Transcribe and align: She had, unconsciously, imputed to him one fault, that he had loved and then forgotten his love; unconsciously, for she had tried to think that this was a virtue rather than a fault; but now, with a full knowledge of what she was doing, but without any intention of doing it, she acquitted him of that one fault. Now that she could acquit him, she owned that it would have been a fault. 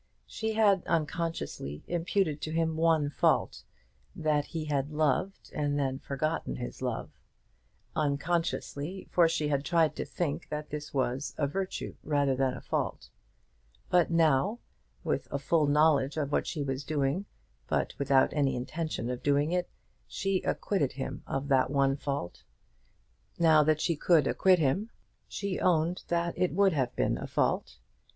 She 0.25 0.53
had, 0.53 0.83
unconsciously, 0.87 1.83
imputed 1.85 2.41
to 2.41 2.51
him 2.51 2.75
one 2.75 3.11
fault, 3.11 3.63
that 4.15 4.45
he 4.45 4.65
had 4.65 4.89
loved 4.89 5.51
and 5.53 5.77
then 5.77 5.99
forgotten 5.99 6.55
his 6.55 6.81
love; 6.81 7.11
unconsciously, 7.95 9.07
for 9.11 9.29
she 9.29 9.49
had 9.49 9.63
tried 9.63 9.95
to 9.97 10.03
think 10.05 10.49
that 10.49 10.71
this 10.71 10.91
was 10.91 11.35
a 11.37 11.45
virtue 11.45 11.97
rather 12.01 12.35
than 12.35 12.55
a 12.55 12.61
fault; 12.61 13.11
but 13.91 14.09
now, 14.09 14.57
with 15.03 15.27
a 15.29 15.37
full 15.37 15.67
knowledge 15.67 16.17
of 16.17 16.31
what 16.31 16.47
she 16.47 16.63
was 16.63 16.83
doing, 16.83 17.25
but 17.67 17.93
without 17.99 18.33
any 18.33 18.55
intention 18.55 19.07
of 19.07 19.21
doing 19.21 19.51
it, 19.51 19.69
she 20.07 20.41
acquitted 20.41 20.93
him 20.93 21.21
of 21.27 21.47
that 21.49 21.69
one 21.69 21.95
fault. 21.95 22.43
Now 23.37 23.61
that 23.65 23.79
she 23.79 23.95
could 23.95 24.25
acquit 24.25 24.57
him, 24.57 24.89
she 25.27 25.59
owned 25.59 26.01
that 26.07 26.35
it 26.35 26.53
would 26.53 26.73
have 26.73 26.95
been 26.95 27.19
a 27.19 27.27
fault. 27.27 27.77